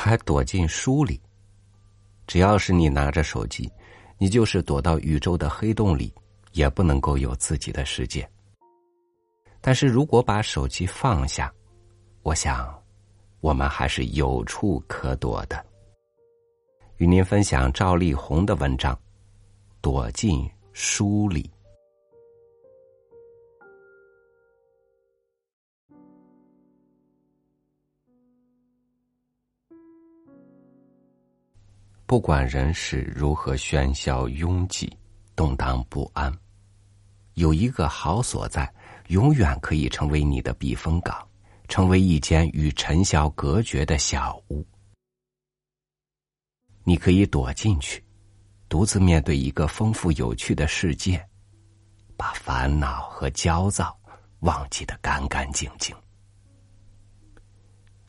[0.00, 1.20] 还躲进书里。
[2.24, 3.68] 只要是你拿着手机，
[4.16, 6.14] 你就是躲到宇宙的黑洞里，
[6.52, 8.28] 也不能够有自己的世界。
[9.60, 11.52] 但是如果把手机放下，
[12.22, 12.72] 我想，
[13.40, 15.66] 我们还是有处可躲的。
[16.98, 18.94] 与您分享赵丽宏的文章
[19.80, 21.42] 《躲进书里》。
[32.08, 34.90] 不管人世如何喧嚣拥挤、
[35.36, 36.34] 动荡不安，
[37.34, 38.72] 有一个好所在，
[39.08, 41.28] 永远可以成为你的避风港，
[41.68, 44.66] 成为一间与尘嚣隔绝的小屋。
[46.82, 48.02] 你可以躲进去，
[48.70, 51.22] 独自面对一个丰富有趣的世界，
[52.16, 53.94] 把烦恼和焦躁
[54.40, 55.94] 忘记的干干净净。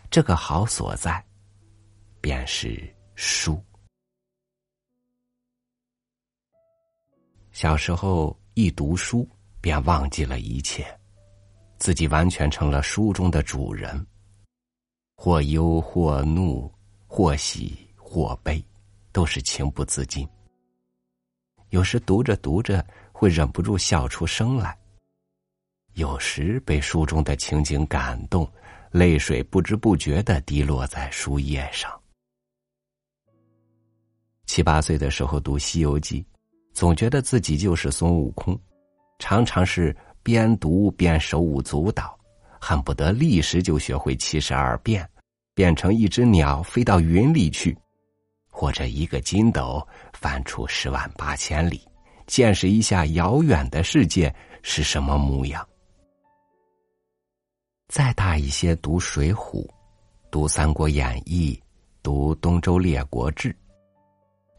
[0.09, 1.21] 这个好所在，
[2.21, 3.61] 便是书。
[7.59, 9.27] 小时候一读书，
[9.59, 10.97] 便忘记了一切，
[11.77, 14.07] 自己完全成了书中的主人。
[15.17, 16.73] 或忧或怒，
[17.05, 18.63] 或喜或悲，
[19.11, 20.25] 都是情不自禁。
[21.71, 24.71] 有时读着读着，会忍不住笑出声来；
[25.95, 28.49] 有时被书中的情景感动，
[28.89, 31.91] 泪水不知不觉的滴落在书页上。
[34.45, 36.21] 七八岁的时候读《西游记》。
[36.73, 38.57] 总觉得自己就是孙悟空，
[39.17, 42.17] 常常是边读边手舞足蹈，
[42.59, 45.07] 恨不得立时就学会七十二变，
[45.53, 47.77] 变成一只鸟飞到云里去，
[48.49, 51.81] 或者一个筋斗翻出十万八千里，
[52.27, 55.67] 见识一下遥远的世界是什么模样。
[57.89, 59.65] 再大一些，读《水浒》，
[60.29, 61.53] 读《三国演义》，
[62.03, 63.49] 读《东周列国志》，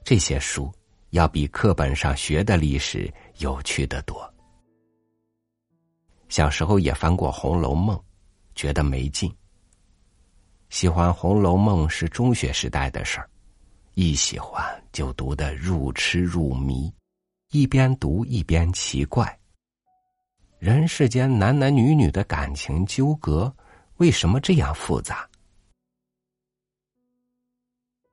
[0.05, 0.71] 这些书。
[1.11, 4.29] 要比课本上学的历史有趣的多。
[6.29, 7.97] 小时候也翻过《红楼梦》，
[8.55, 9.33] 觉得没劲。
[10.69, 13.29] 喜欢《红楼梦》是中学时代的事儿，
[13.95, 16.93] 一喜欢就读得入痴入迷，
[17.51, 19.37] 一边读一边奇怪：
[20.61, 23.53] 人世间男男女女的感情纠葛，
[23.97, 25.29] 为什么这样复杂？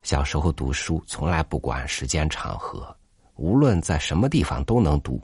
[0.08, 2.96] 小时候读书，从来不管时间场合，
[3.36, 5.22] 无论在什么地方都能读，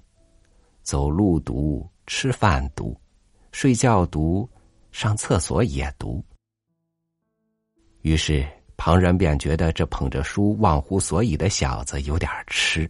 [0.81, 2.93] 走路读，吃饭读，
[3.53, 4.45] 睡觉读，
[4.91, 6.21] 上厕所也读。
[8.01, 8.45] 于是
[8.75, 12.85] 旁人便觉得这捧着书忘乎所以的小子有点痴。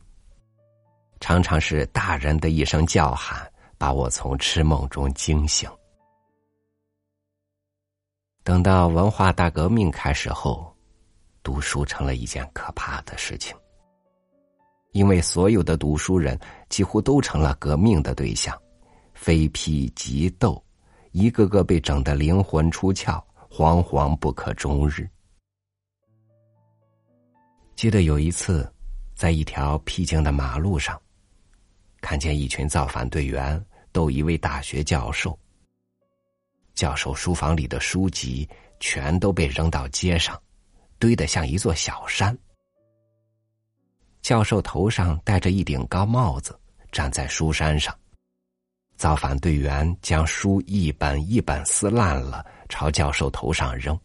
[1.20, 5.70] 常常是大人的一声叫喊，把我从痴梦中惊醒。
[8.44, 10.73] 等到文化大革命开始后。
[11.44, 13.56] 读书成了一件可怕的事情，
[14.94, 16.40] 因为所有的读书人
[16.70, 18.58] 几乎都成了革命的对象，
[19.14, 20.64] 非批即斗，
[21.12, 25.08] 一个个被整得灵魂出窍，惶惶不可终日。
[27.76, 28.72] 记得有一次，
[29.14, 31.00] 在一条僻静的马路上，
[32.00, 35.38] 看见一群造反队员斗一位大学教授。
[36.74, 38.48] 教授书房里的书籍
[38.80, 40.42] 全都被扔到街上。
[41.04, 42.34] 堆得像一座小山。
[44.22, 46.58] 教授头上戴着一顶高帽子，
[46.94, 47.94] 站在书山上。
[48.96, 54.00] 造反队员将书一本一本撕烂了，朝教授头上扔。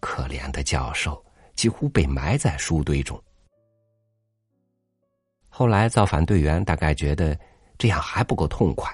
[0.00, 3.22] 可怜的教授几乎被埋在书堆中。
[5.48, 7.38] 后来，造反队员大概觉得
[7.78, 8.92] 这样还不够痛快，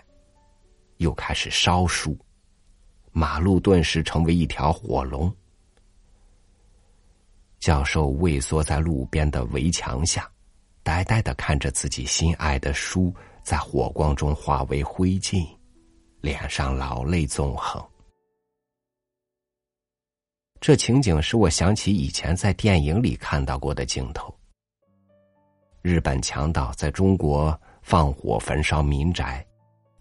[0.98, 2.15] 又开始烧书，
[3.12, 5.34] 马路顿时成为一条火龙。
[7.60, 10.28] 教授畏缩在路边的围墙下，
[10.82, 15.47] 呆呆的看着自己心爱的书在火光中化为灰烬，
[16.22, 17.87] 脸上老泪纵横。
[20.59, 24.34] 这情景使我想起以前在电影里看到过的镜头：
[25.83, 29.47] 日本强盗在中国放火焚烧民宅，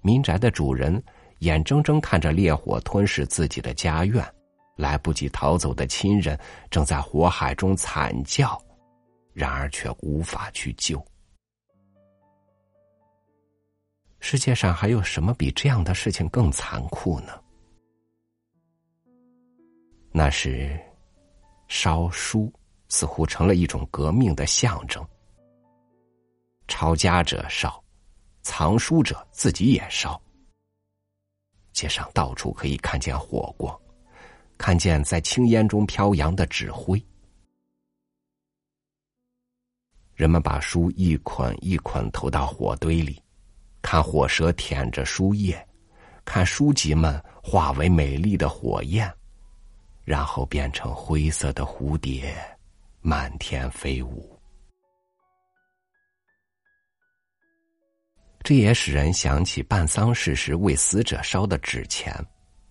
[0.02, 1.02] 民宅的主人
[1.40, 4.26] 眼睁睁看着烈火吞噬自己的家园。
[4.80, 6.40] 来不及逃走的亲人
[6.72, 8.58] 正在火海中惨叫，
[9.34, 11.06] 然而却无法去救。
[14.22, 17.34] 世界上还有什么比这样的事情更残酷呢？
[20.14, 20.80] 那时，
[21.68, 22.52] 烧书
[22.88, 25.06] 似乎成了一种革命的象征。
[26.70, 27.84] 抄家者烧，
[28.44, 30.20] 藏书者自己也烧。
[31.74, 33.78] 街上到处可以看见火光。
[34.60, 37.02] 看见在青烟中飘扬的纸灰。
[40.14, 43.24] 人们把书一捆一捆投到火堆里，
[43.82, 45.66] 看火蛇舔着书页，
[46.26, 49.10] 看书籍们化为美丽的火焰，
[50.04, 52.36] 然后变成灰色的蝴蝶，
[53.00, 54.38] 满天飞舞。
[58.44, 62.14] 这也使人想起办丧事时为死者烧的纸钱，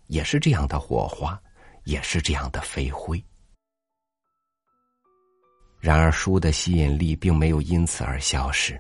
[0.09, 1.41] 也是这样的火花，
[1.89, 3.23] 也是这样的飞灰。
[5.81, 8.79] 然而，书的吸引力并没有因此而消失。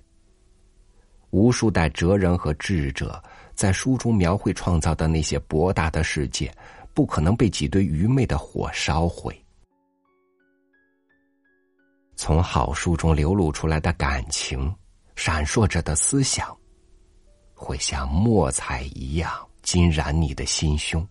[1.30, 3.22] 无数代哲人和智者
[3.54, 6.54] 在书中描绘创造的那些博大的世界，
[6.92, 9.34] 不可能被几堆愚昧的火烧毁。
[12.14, 14.74] 从好书中流露出来的感情，
[15.16, 16.54] 闪烁着的思想，
[17.54, 19.32] 会像墨彩一样
[19.62, 21.06] 浸染你的心胸，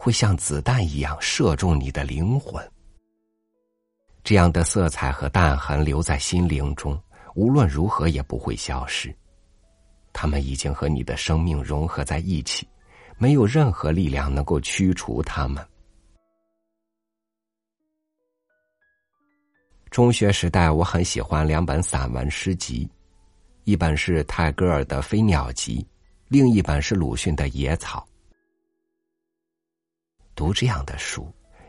[0.00, 2.64] 会像子弹一样射中你的灵魂。
[4.22, 6.96] 这样的色彩和淡痕留在心灵中，
[7.34, 9.12] 无论如何也不会消失。
[10.12, 12.66] 他们已经和你的生命融合在一起，
[13.16, 15.66] 没有任何力量能够驱除他们。
[19.90, 22.88] 中学时代，我很喜欢两本散文诗集，
[23.64, 25.82] 一本是泰戈尔的《飞鸟集》，
[26.28, 28.06] 另一本是鲁迅的《野草》。
[30.38, 31.26] 读这样的书。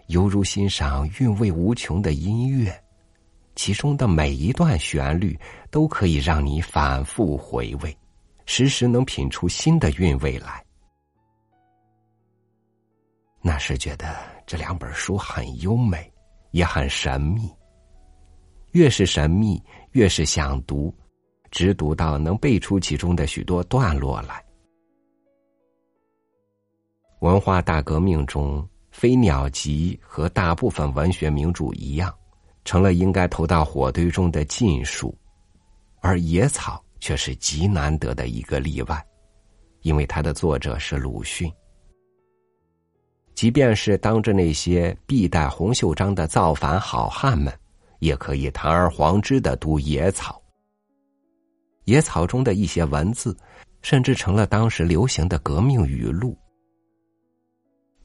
[0.09, 2.71] 犹如欣赏韵味无穷的音乐，
[3.55, 5.37] 其中的每一段旋律
[5.71, 7.95] 都可以让你反复回味，
[8.45, 10.63] 时时能品出新的韵味来。
[13.41, 16.11] 那时觉得这两本书很优美，
[16.51, 17.51] 也很神秘。
[18.73, 19.61] 越是神秘，
[19.93, 20.93] 越是想读，
[21.49, 24.43] 直读到能背出其中的许多段落来。
[27.19, 28.67] 文化大革命中。
[29.01, 32.13] 《飞鸟集》和大部分文学名著一样，
[32.65, 35.15] 成了应该投到火堆中的禁书，
[36.01, 39.01] 而《野草》却是极难得的一个例外，
[39.83, 41.49] 因为它的作者是鲁迅。
[43.35, 47.53] 即便是当着那些必戴红袖章的造反好汉们，
[47.99, 50.33] 也可以堂而皇之的读《野草》。
[51.85, 53.37] 《野草》中的一些文字，
[53.81, 56.37] 甚至成了当时流行的革命语录，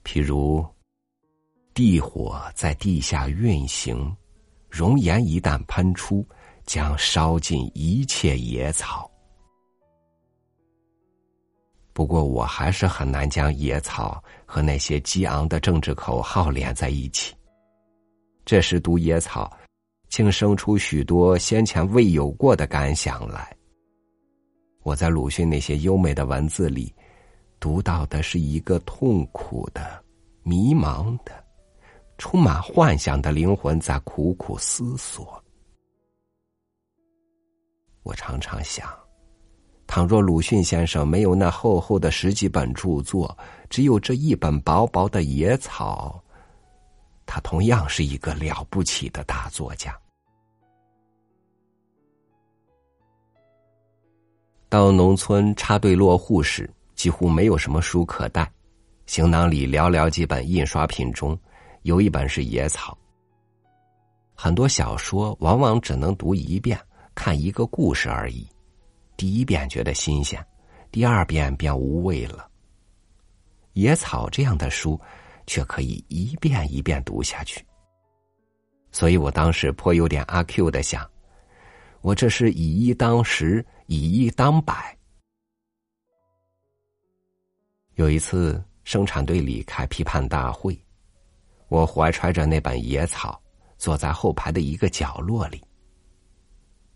[0.05, 0.65] 譬如。
[1.73, 4.17] 地火在地下运行，
[4.71, 6.25] 熔岩一旦喷出，
[6.67, 9.11] 将烧尽一切野草。
[11.93, 17.35] 不过，我还是很难将野草和那些激昂的政治口号连在一起。
[18.45, 19.53] 这时读野草，
[20.09, 23.53] 竟生出许多先前未有过的感想来。
[24.85, 26.95] 我在鲁迅那些优美的文字里，
[27.65, 30.05] 读到的是一个痛苦的、
[30.43, 31.33] 迷茫的。
[32.19, 35.43] 充满幻想的灵魂在苦苦思索。
[38.03, 38.87] 我常常想，
[39.87, 43.35] 倘若鲁迅先生没有那厚厚的十几本著作，
[43.71, 46.23] 只有这一本薄薄的《野草》，
[47.25, 49.99] 他同样是一个了不起的大作家。
[54.69, 58.51] 到农村插队落户时，几乎没有什么书可带，
[59.07, 61.39] 行囊里寥寥几本印刷品中。
[61.83, 62.97] 有一本是《野草》，
[64.35, 66.81] 很多小说往往只能读一遍，
[67.15, 68.49] 看一个故事而已。
[69.19, 70.43] 第一遍觉得新鲜，
[70.91, 72.39] 第二遍便无味了。
[73.75, 74.99] 《野草》这样的书，
[75.47, 77.63] 却可以一遍一遍读下去。
[78.91, 81.07] 所以我当时颇有点阿 Q 的想：
[82.01, 84.97] 我这是以一当十，以一当百。
[87.97, 90.77] 有一次，生产队里开批判大会。
[91.69, 93.41] 我怀揣着那本《野草》，
[93.79, 95.63] 坐在后排的一个角落里。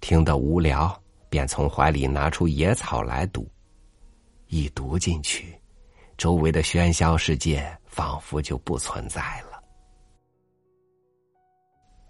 [0.01, 3.49] 听得无聊，便从怀里拿出《野草》来读。
[4.49, 5.57] 一读进去，
[6.17, 9.63] 周围的喧嚣世界仿佛就不存在了。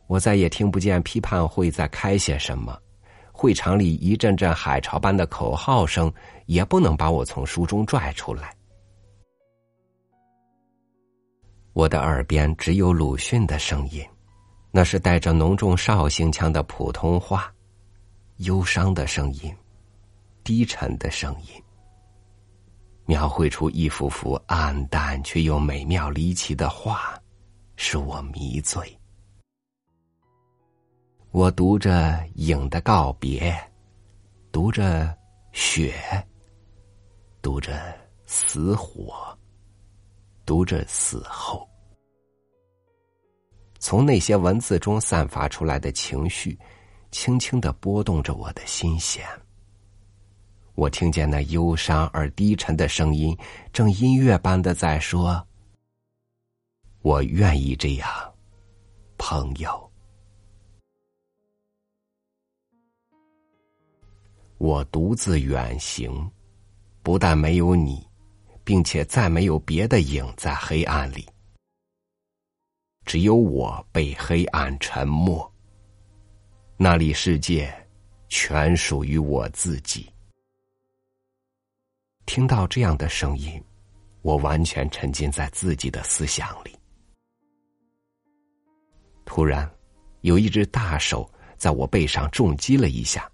[0.07, 2.79] 我再也听不见批判会在开些什么，
[3.33, 6.11] 会场里一阵阵海潮般的口号声
[6.47, 8.55] 也不能把我从书中拽出来。
[11.79, 14.05] 我的耳边只有鲁迅的声音，
[14.73, 17.55] 那是带着浓重绍兴腔的普通话，
[18.39, 19.57] 忧伤的声音，
[20.43, 21.63] 低沉的声音，
[23.07, 27.17] 描绘出一幅幅暗淡却又美妙离奇的画，
[27.77, 28.83] 使我迷醉。
[31.31, 33.57] 我读着影的告别，
[34.51, 35.17] 读着
[35.53, 35.95] 雪，
[37.41, 39.38] 读着死火。
[40.49, 41.69] 读着死后，
[43.79, 46.59] 从那些文字中散发出来的情绪，
[47.11, 49.27] 轻轻的拨动着我的心弦。
[50.75, 53.37] 我听见那忧伤而低沉的声音，
[53.75, 55.47] 正音乐般的在说
[57.05, 58.09] ：“我愿意这样，
[59.19, 59.93] 朋友。”
[64.57, 66.27] 我独自远行，
[67.03, 68.08] 不但没有你，
[68.69, 71.27] 并且再没有别的影在黑暗里。
[73.07, 75.51] 只有我被黑暗沉没，
[76.77, 77.75] 那里世界
[78.29, 80.13] 全属于我自己。
[82.27, 83.59] 听到这样的声音，
[84.21, 86.77] 我完全沉浸在自己的思想里。
[89.25, 89.67] 突然，
[90.21, 93.33] 有一只大手在我背上重击了一下。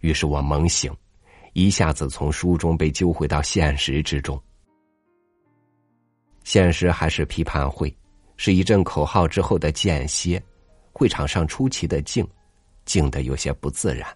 [0.00, 0.94] 于是我猛醒，
[1.52, 4.40] 一下子从书中被揪回到现实之中。
[6.44, 7.94] 现实还是批判会，
[8.36, 10.42] 是一阵口号之后的间歇。
[10.92, 12.26] 会场上出奇的静，
[12.84, 14.06] 静的有些不自然。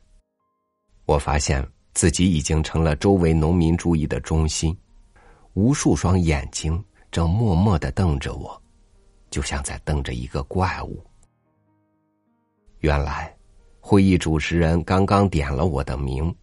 [1.06, 4.76] 我发现自己已经成了周围农民注意的中心，
[5.54, 8.60] 无数双眼睛正默默的瞪着我，
[9.30, 11.02] 就像在瞪着一个怪物。
[12.80, 13.32] 原来。
[13.88, 16.34] 会议主持人刚刚点了我的名，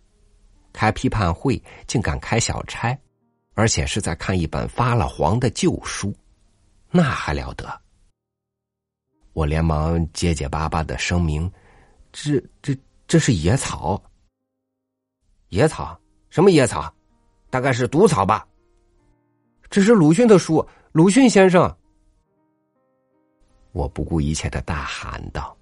[0.74, 2.98] 开批判会竟敢开小差，
[3.54, 6.14] 而且是在看一本发了黄的旧书，
[6.92, 7.82] 那还了得！
[9.32, 11.50] 我连忙结结巴巴的声明
[12.12, 12.76] ：“这、这、
[13.08, 14.02] 这是野草，
[15.50, 15.98] 野草？
[16.30, 16.94] 什么野草？
[17.50, 18.46] 大概是毒草吧？
[19.70, 21.74] 这是鲁迅的书，鲁迅先生！”
[23.72, 25.56] 我不顾一切的大喊道。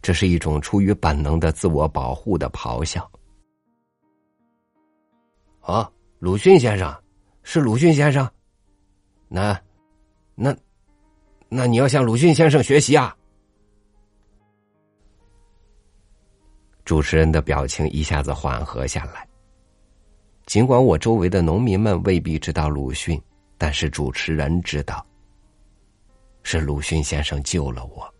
[0.00, 3.08] 这是一种出于本能的自我保护的咆哮。
[5.62, 6.94] 哦，鲁迅先生，
[7.42, 8.28] 是鲁迅先生。
[9.28, 9.58] 那，
[10.34, 10.54] 那，
[11.48, 13.16] 那你要向鲁迅先生学习啊！
[16.84, 19.26] 主持人的表情一下子缓和下来。
[20.46, 23.20] 尽管我周围的农民们未必知道鲁迅，
[23.56, 25.06] 但是主持人知道，
[26.42, 28.11] 是鲁迅先生救了我。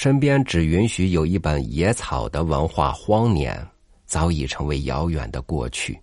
[0.00, 3.62] 身边只允许有一本野草的文化荒年，
[4.06, 6.00] 早已成为遥远的过去。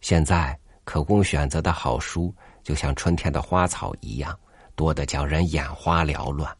[0.00, 4.36] 现在可供选择的好书，就像春天的花草一样，
[4.74, 6.52] 多得叫人眼花缭乱。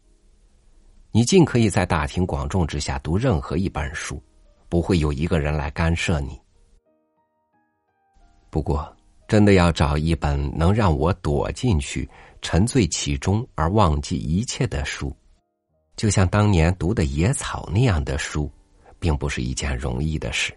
[1.11, 4.23] 你尽可以在大庭广众之下读任何一本书，
[4.69, 6.41] 不会有一个人来干涉你。
[8.49, 8.97] 不过，
[9.27, 12.09] 真的要找一本能让我躲进去、
[12.41, 15.13] 沉醉其中而忘记一切的书。
[15.97, 18.51] 就像当年读的《野草》那样的书，
[18.99, 20.53] 并不是一件容易的事。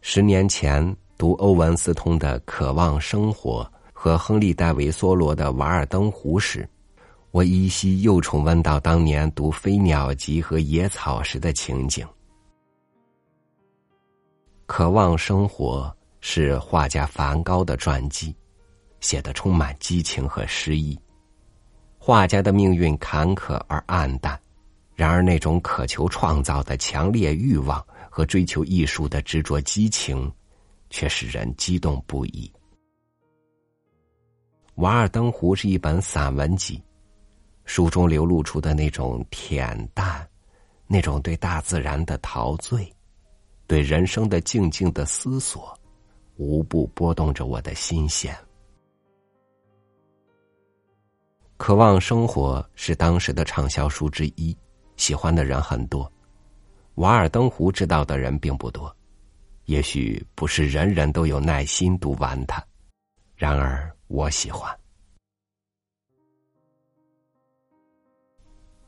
[0.00, 6.68] 十年前读欧文斯通的《渴望生活》和亨利·戴维·梭罗的《瓦尔登湖》时，
[7.30, 12.04] 我依稀又重温到当年读《飞鸟集》和《野草》时的情景。
[14.66, 18.34] 《渴望生活》是画家梵高的传记，
[19.00, 20.98] 写的充满激情和诗意。
[22.04, 24.36] 画家的命运坎坷而暗淡，
[24.96, 27.80] 然而那种渴求创造的强烈欲望
[28.10, 30.28] 和追求艺术的执着激情，
[30.90, 32.50] 却使人激动不已。
[34.82, 36.82] 《瓦尔登湖》是一本散文集，
[37.66, 40.28] 书中流露出的那种恬淡，
[40.88, 42.92] 那种对大自然的陶醉，
[43.68, 45.72] 对人生的静静的思索，
[46.34, 48.36] 无不拨动着我的心弦。
[51.62, 54.52] 渴望生活是当时的畅销书之一，
[54.96, 56.12] 喜欢的人很多。
[56.96, 58.92] 瓦尔登湖知道的人并不多，
[59.66, 62.60] 也许不是人人都有耐心读完它。
[63.36, 64.76] 然而我喜欢。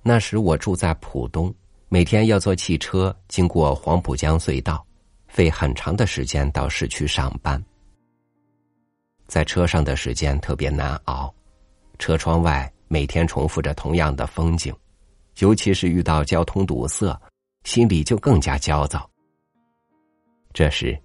[0.03, 1.55] 那时我住在浦东，
[1.89, 4.85] 每天要坐汽车经过黄浦江隧道，
[5.29, 7.65] 费很长的时间到市区上班。
[9.29, 11.33] 在车上的时间特别难熬。
[11.99, 14.75] 车窗外每天重复着同样的风景，
[15.39, 17.19] 尤其是遇到交通堵塞，
[17.65, 19.09] 心里就更加焦躁。
[20.53, 20.97] 这时，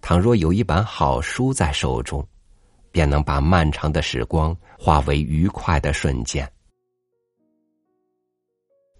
[0.00, 2.26] 倘若有一本好书在手中，
[2.90, 6.50] 便能把漫长的时光化为愉快的瞬间。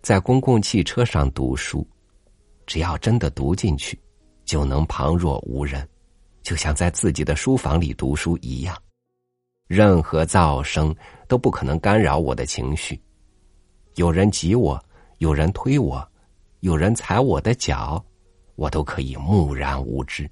[0.03, 1.87] 在公共汽车上读书，
[2.67, 3.99] 只要真的读进去，
[4.45, 5.87] 就能旁若无人，
[6.43, 8.77] 就像在自己的书房里读书一样。
[9.71, 10.93] 任何噪声
[11.29, 13.01] 都不可能干扰我的情绪。
[13.95, 14.85] 有人挤我，
[15.19, 16.05] 有人推我，
[16.59, 18.05] 有人踩我的脚，
[18.57, 20.29] 我都可以木然无知。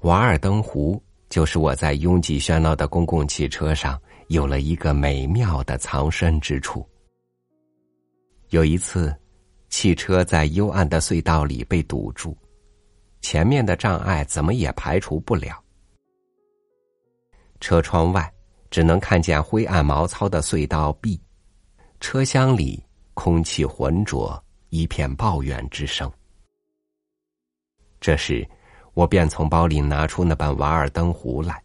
[0.00, 6.84] 瓦尔登湖就是我在拥挤喧闹的公共汽车上有了一个美妙的藏身之处。
[8.48, 9.14] 有一次，
[9.68, 12.36] 汽车在幽暗的隧道里被堵住，
[13.20, 15.62] 前面的障碍怎么也排除不了。
[17.60, 18.32] 车窗外
[18.70, 21.20] 只能看见灰暗毛糙的隧道壁，
[22.00, 22.82] 车厢里
[23.14, 26.10] 空气浑浊，一片抱怨之声。
[28.00, 28.46] 这时，
[28.94, 31.62] 我便从包里拿出那本《瓦尔登湖》来，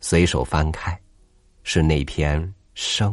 [0.00, 0.98] 随手翻开，
[1.62, 2.42] 是那篇
[2.74, 3.12] 《生》。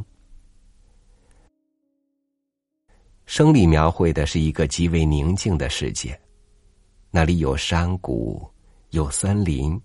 [3.25, 6.19] 生里描绘的是一个极为宁静的世界，
[7.09, 8.45] 那里有山谷，
[8.89, 9.79] 有森林，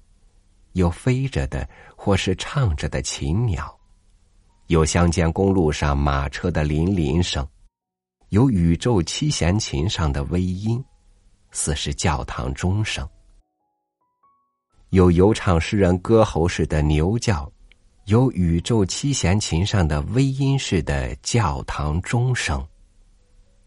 [0.76, 1.66] 有飞着的
[1.96, 3.74] 或是唱着的禽鸟，
[4.66, 7.46] 有乡间公路上马车的铃铃声，
[8.28, 10.84] 有宇宙七弦琴上的微音，
[11.50, 13.06] 似是教堂钟声；
[14.90, 17.50] 有游唱诗人歌喉似的牛叫，
[18.04, 22.62] 有宇宙七弦琴上的微音似的教堂钟声。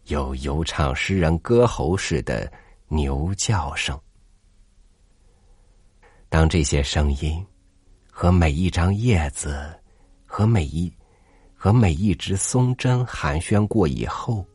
[0.04, 2.50] 有游唱诗人歌喉似的
[2.86, 4.00] 牛叫声。
[6.30, 7.44] 当这些声音
[8.08, 9.76] 和每一张叶子、
[10.24, 10.90] 和每一、
[11.54, 14.46] 和每一只松针寒暄过以后，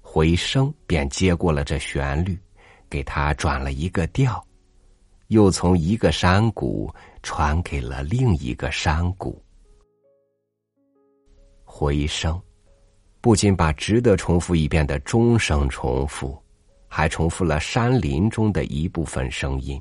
[0.00, 2.36] 回声便接过了这旋律，
[2.90, 4.44] 给它转了一个调，
[5.28, 9.40] 又从一个山谷传给了另一个山谷。
[11.64, 12.38] 回声。
[13.20, 16.36] 不仅把值得重复一遍的钟声重复，
[16.88, 19.80] 还重复了山林中的一部分声音，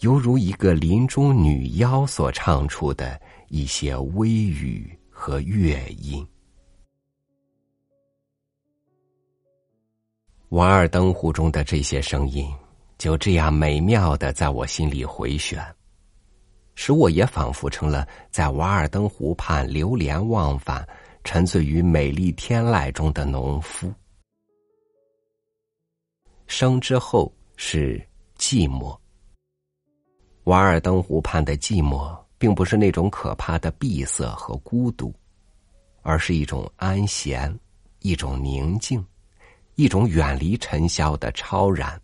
[0.00, 6.26] 犹如一个林中女妖所唱出的一些微语和乐音。
[10.50, 12.50] 瓦尔登湖中的这些声音，
[12.96, 15.62] 就这样美妙的在我心里回旋，
[16.74, 20.86] 使我也仿佛成了在瓦尔登湖畔流连忘返。
[21.22, 23.92] 沉醉于美丽天籁中的农夫，
[26.46, 28.02] 生之后是
[28.38, 28.98] 寂寞。
[30.44, 35.14] 瓦尔登湖畔的寂寞，并不是那种可怕的闭塞和孤独，
[36.02, 37.56] 而是一种安闲，
[38.00, 39.04] 一种宁静，
[39.74, 42.00] 一种远离尘嚣的超然。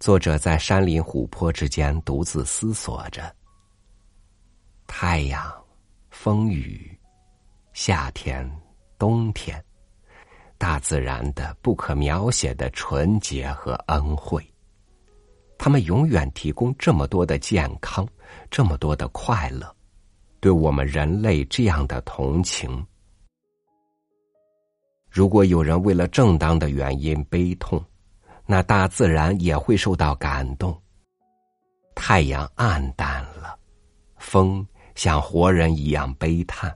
[0.00, 3.34] 作者在山林湖泊之间独自思索着：
[4.86, 5.52] 太阳，
[6.10, 6.98] 风雨。
[7.74, 8.50] 夏天，
[8.98, 9.62] 冬天，
[10.56, 14.44] 大自然的不可描写的纯洁和恩惠，
[15.58, 18.06] 他们永远提供这么多的健康，
[18.50, 19.74] 这么多的快乐，
[20.40, 22.86] 对我们人类这样的同情。
[25.10, 27.84] 如果有人为了正当的原因悲痛，
[28.46, 30.80] 那大自然也会受到感动。
[31.94, 33.58] 太阳暗淡了，
[34.18, 36.72] 风像活人一样悲叹。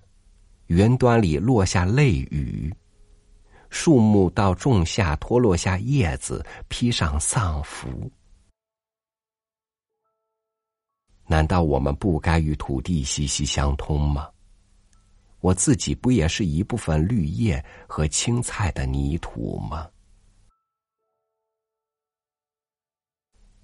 [0.66, 2.74] 云端里落下泪雨，
[3.70, 8.10] 树木到仲夏脱落下叶子，披上丧服。
[11.32, 14.28] 难道我们不该与土地息息相通吗？
[15.40, 19.88] 我自己不也是一部分绿叶和青菜的泥土吗？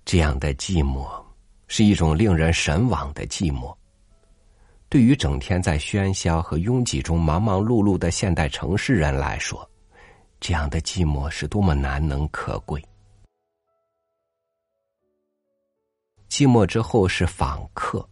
[0.06, 1.06] 这样的寂寞，
[1.66, 3.76] 是一种令人神往的寂寞。
[4.88, 9.70] 对于整天在喧嚣和拥挤中忙忙碌碌的现代城市人来说，
[10.40, 12.82] 这样的寂寞是多么难能可贵。
[16.28, 18.06] 寂寞之后是访客，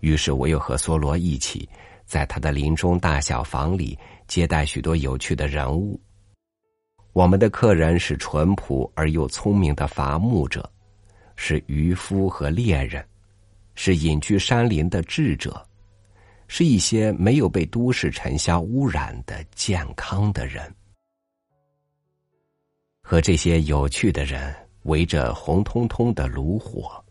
[0.00, 1.68] 于是我又和梭罗一起，
[2.04, 6.00] 在他的林中大小房里接待许多有趣的人物。
[7.12, 10.70] 我们的客人是淳朴而又聪明的伐木者，
[11.34, 13.06] 是渔夫和猎人，
[13.74, 15.66] 是隐居山林的智者。
[16.48, 20.72] 是一些没有被都市尘嚣污染的健康的人，
[23.02, 27.04] 和这些有趣的人围着红彤彤的炉火，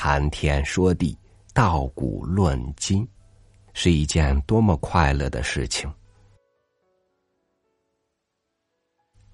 [0.00, 1.18] 谈天说地，
[1.52, 3.04] 道古论今，
[3.74, 5.92] 是一件多么快乐的事情！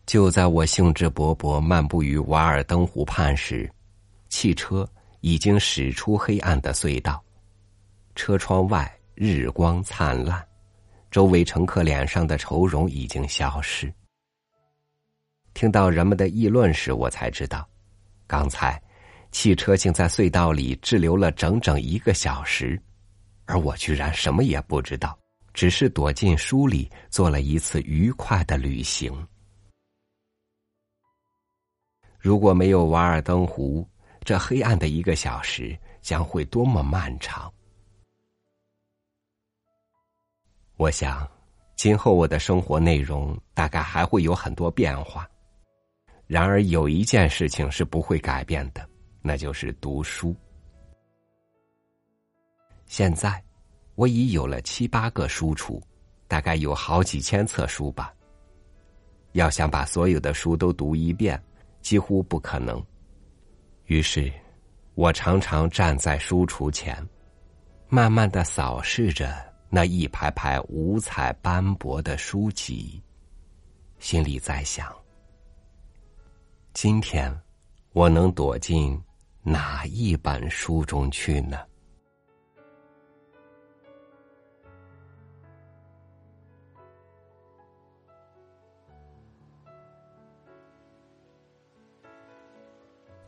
[0.06, 3.70] 就在我兴致勃勃漫步于瓦尔登湖畔时，
[4.30, 4.88] 汽车
[5.20, 7.22] 已经驶出黑暗的隧道，
[8.14, 8.90] 车窗外。
[9.14, 10.44] 日光灿烂，
[11.08, 13.92] 周围乘客脸上的愁容已经消失。
[15.52, 17.68] 听到人们的议论时，我才知道，
[18.26, 18.82] 刚才
[19.34, 22.80] 汽车竟在隧道里滞留了整整一个小时，
[23.46, 25.18] 而我居然什么也不知道，
[25.52, 29.12] 只是躲进书里做了一次愉快的旅行。
[32.20, 33.86] 如果没有瓦尔登湖，
[34.22, 37.52] 这黑暗的一个小时将会多么漫长。
[40.76, 41.28] 我想，
[41.74, 45.28] 今后我的生活内容大概还会有很多变化。
[46.28, 48.88] 然而，有一件事情是不会改变的，
[49.26, 50.36] 那就是读书。
[52.84, 53.42] 现在，
[53.94, 55.80] 我已有了七八个书橱，
[56.28, 58.14] 大概有好几千册书吧。
[59.32, 61.42] 要想把所有的书都读一遍，
[61.80, 62.84] 几乎不可能。
[63.86, 64.30] 于是，
[64.94, 66.94] 我常常站在书橱前，
[67.88, 69.34] 慢慢的扫视着
[69.70, 73.02] 那一排排五彩斑驳的书籍，
[73.98, 74.94] 心里在想：
[76.74, 77.34] 今天
[77.92, 79.02] 我能躲进
[79.46, 81.58] 哪一本书中去呢？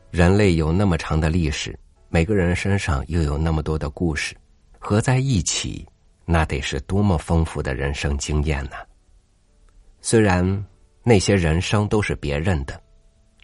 [0.09, 1.77] 人类有那么长的历史，
[2.09, 4.35] 每个人身上又有那么多的故事，
[4.79, 5.87] 合在一起，
[6.25, 8.71] 那得是多么丰富的人生经验呢？
[10.01, 10.65] 虽然
[11.03, 12.81] 那些人生都是别人的，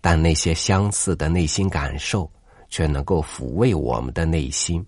[0.01, 2.27] 但那些相似的内心感受，
[2.73, 4.83] 却能够抚慰我们的内心，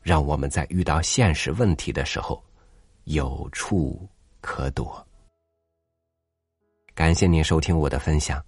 [0.00, 2.42] 让我们在遇到现实问题的时候
[3.04, 4.08] 有处
[4.40, 5.06] 可躲。
[6.94, 8.42] 感谢您收听我的分享，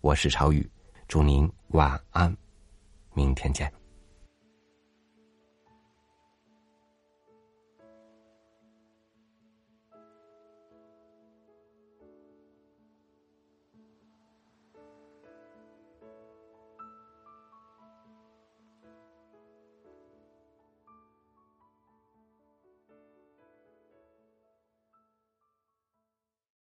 [0.00, 0.64] 我是朝雨。
[1.08, 2.32] 祝您晚安，
[3.14, 3.83] 明天见。